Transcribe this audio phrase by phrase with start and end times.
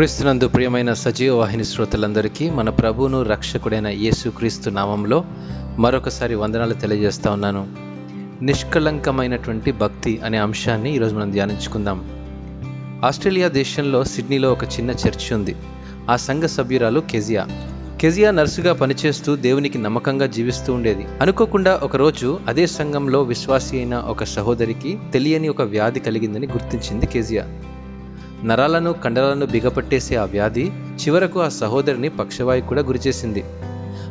[0.00, 5.24] క్రీస్తునందు ప్రియమైన సజీవ వాహిని శ్రోతలందరికీ మన ప్రభువును రక్షకుడైన యేసుక్రీస్తు నామంలో
[5.78, 7.68] మరొకసారి వందనాలు తెలియజేస్తా ఉన్నాను.
[8.42, 12.10] నిష్కళంకమైనటువంటి భక్తి అనే అంశాన్ని ఈరోజు మనం ధ్యానించుకుందాం.
[13.04, 15.56] ఆస్ట్రేలియా దేశంలో సిడ్నీలో ఒక చిన్న చర్చ్ ఉంది.
[16.10, 17.46] ఆ సంఘ సభ్యురాలు కెజియా.
[18.00, 21.06] కెజియా నర్సుగా పనిచేస్తూ దేవునికి నమ్మకంగా జీవిస్తూ ఉండేది.
[21.20, 27.46] అనుకోకుండా ఒకరోజు అదే సంఘంలో విశ్వాసి అయిన ఒక సహోదరికి తెలియని ఒక వ్యాధి కలిగిందని గుర్తించింది కెజియా.
[28.44, 33.44] నరాలను కండరాలను బిగపట్టేసే ఆ వ్యాధి చివరకు ఆ సహోదరిని పక్షవాయు కూడా గురిచేసింది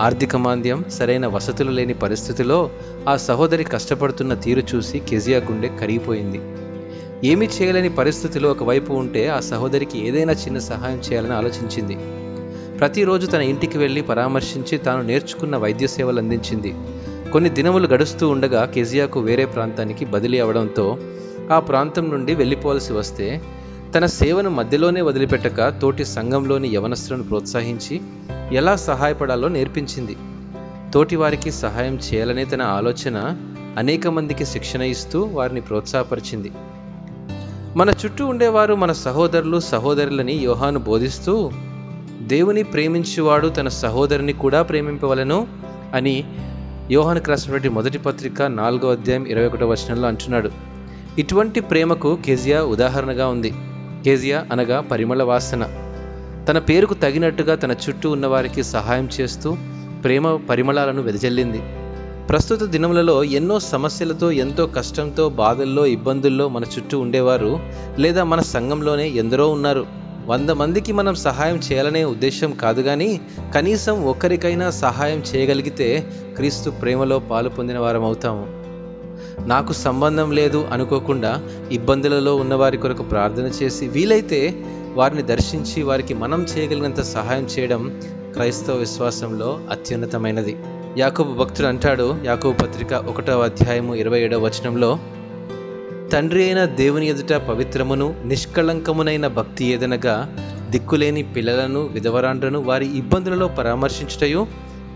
[0.00, 2.70] ఆర్థిక మాంద్యం సరైన వసతులు లేని పరిస్థితిలో
[3.08, 6.40] ఆ సహోదరి కష్టపడుతున్న తీరు చూసి కెజియా గుండె కరిగిపోయింది.
[7.28, 11.96] ఏమీ చేయలేని పరిస్థితిలో ఒకవైపు ఉంటే ఆ సహోదరికి ఏదైనా చిన్న సహాయం చేయాలని ఆలోచించింది.
[12.78, 16.74] ప్రతిరోజు తన ఇంటికి వెళ్ళి పరామర్శించి తాను నేర్చుకున్న వైద్య సేవలు అందించింది.
[17.32, 20.98] కొన్ని దినములు గడుస్తూ ఉండగా కెజియాకు వేరే ప్రాంతానికి బదిలీ అవడంతో
[21.52, 23.40] ఆ ప్రాంతం నుండి వెళ్ళిపోవలసి వస్తే
[23.94, 28.00] తన సేవను మధ్యలోనే వదిలిపెట్టక తోటి సంఘంలోని యవనస్తులను ప్రోత్సహించి
[28.52, 30.16] ఎలా సహాయపడాలో నేర్పించింది.
[30.94, 33.36] తోటి వారికి సహాయం చేయాలనే తన ఆలోచన
[33.78, 36.52] అనేక మందికి శిక్షణ ఇస్తూ వారిని ప్రోత్సాహపరిచింది.
[37.76, 41.50] మన చుట్టూ ఉండేవారు మన సహోదరులు సహోదరులని యోహాను బోధిస్తూ
[42.20, 45.46] దేవుని ప్రేమించేవాడు తన సహోదరుని కూడా ప్రేమింపవలను
[45.94, 46.24] అని
[46.90, 50.50] యోహాను రాసినటువంటి మొదటి పత్రిక నాలుగో అధ్యాయం ఇరవై ఒకటో వచనంలో అంటున్నాడు.
[51.18, 53.54] ఇటువంటి ప్రేమకు కెజియా ఉదాహరణగా ఉంది.
[54.04, 55.68] కేజియా అనగా పరిమళ వాసన.
[56.48, 59.56] తన పేరుకు తగినట్టుగా తన చుట్టూ ఉన్నవారికి సహాయం చేస్తూ
[60.04, 61.62] ప్రేమ పరిమళాలను వెదజల్లింది.
[62.28, 67.60] ప్రస్తుత దినములలో ఎన్నో సమస్యలతో ఎంతో కష్టంతో బాధల్లో ఇబ్బందుల్లో మన చుట్టూ ఉండేవారు
[67.98, 69.86] లేదా మన సంఘంలోనే ఎందరో ఉన్నారు.
[70.26, 73.20] వంద మందికి మనం సహాయం చేయాలనే ఉద్దేశం కాదు కానీ
[73.54, 76.06] కనీసం ఒక్కరికైనా సహాయం చేయగలిగితే
[76.36, 78.59] క్రీస్తు ప్రేమలో పాలు పొందిన వారం అవుతాము
[79.46, 81.42] నాకు సంబంధం లేదు అనుకోకుండా
[81.72, 84.64] ఇబ్బందులలో ఉన్నవారి కొరకు ప్రార్థన చేసి వీలైతే
[84.94, 88.00] వారిని దర్శించి వారికి మనం చేయగలిగినంత సహాయం చేయడం
[88.32, 90.56] క్రైస్తవ విశ్వాసంలో అత్యున్నతమైనది.
[90.98, 94.98] యాకోబు భక్తుడు అంటాడు యాకోబు పత్రిక ఒకటో అధ్యాయము ఇరవై ఏడవ వచనంలో
[96.12, 100.36] తండ్రి అయిన దేవుని ఎదుట పవిత్రమును నిష్కళంకమునైన భక్తి ఏదనగా
[100.70, 104.46] దిక్కులేని పిల్లలను విధవరాండ్రను వారి ఇబ్బందులలో పరామర్శించుటయు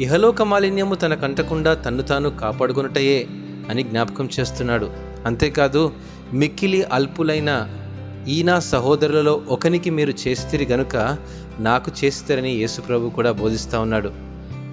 [0.00, 3.26] ఇహలోక మాలిన్యము తన కంటకుండా తన్ను తాను కాపాడుకొనుటయే.
[3.70, 4.88] అని జ్ఞాపకం చేస్తున్నాడు.
[5.26, 5.82] అంతేకాదు
[6.32, 7.52] మిక్కిలి అల్పులైన
[8.28, 10.96] ఈనా సహోదరులలో ఒకనికి మీరు చేసిరి గనుక
[11.60, 14.10] నాకు చేస్తారని యేసుప్రభు కూడా బోధిస్తూ ఉన్నాడు.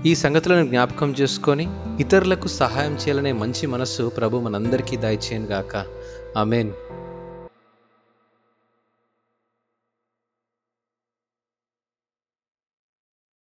[0.05, 1.65] ఈ సంగతులను జ్ఞాపకం చేసుకొని
[1.99, 5.73] ఇతరులకు సహాయం చేయాలనే మంచి మనస్సు ప్రభు మనందరికీ దయచేయను గాక
[6.37, 6.71] ఆమెన్.